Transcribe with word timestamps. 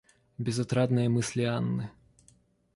Безотрадные 0.39 1.09
мысли 1.09 1.43
Анны. 1.43 1.91